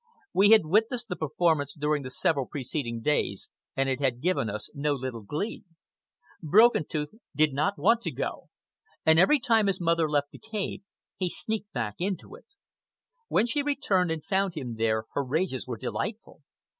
We 0.33 0.49
had 0.49 0.65
witnessed 0.65 1.09
the 1.09 1.15
performance 1.15 1.75
during 1.75 2.01
the 2.01 2.09
several 2.09 2.47
preceding 2.47 3.01
days, 3.01 3.51
and 3.77 3.87
it 3.87 3.99
had 4.01 4.19
given 4.19 4.49
us 4.49 4.67
no 4.73 4.93
little 4.93 5.21
glee. 5.21 5.63
Broken 6.41 6.85
Tooth 6.89 7.13
did 7.35 7.53
not 7.53 7.77
want 7.77 8.01
to 8.01 8.11
go, 8.11 8.49
and 9.05 9.19
every 9.19 9.39
time 9.39 9.67
his 9.67 9.79
mother 9.79 10.09
left 10.09 10.31
the 10.31 10.39
cave 10.39 10.81
he 11.17 11.29
sneaked 11.29 11.71
back 11.71 11.93
into 11.99 12.33
it. 12.33 12.47
When 13.27 13.45
she 13.45 13.61
returned 13.61 14.09
and 14.09 14.25
found 14.25 14.55
him 14.57 14.73
there 14.77 15.05
her 15.11 15.23
rages 15.23 15.67
were 15.67 15.77
delightful. 15.77 16.41